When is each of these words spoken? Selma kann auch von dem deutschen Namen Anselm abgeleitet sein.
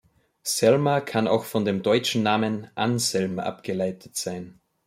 Selma 0.41 0.99
kann 0.99 1.27
auch 1.27 1.43
von 1.43 1.63
dem 1.63 1.83
deutschen 1.83 2.23
Namen 2.23 2.71
Anselm 2.73 3.37
abgeleitet 3.37 4.15
sein. 4.17 4.59